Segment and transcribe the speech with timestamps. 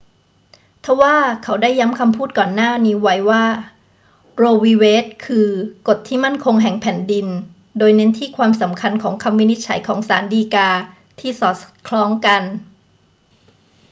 [0.83, 2.95] ทว่าเขาได้ย้ำคำพูดก่อนหน้านี้
[3.29, 3.45] ว่า
[4.37, 5.47] โร วี เวด คือ
[5.87, 7.27] กฎที่มั่นคงแห่งแผ่นดิน
[7.77, 10.69] โดยเน้นที่ความสำคัญของคำวินิจฉัยของศาลฎีกา
[11.19, 11.55] ที่สอด
[11.87, 12.43] คล้องกัน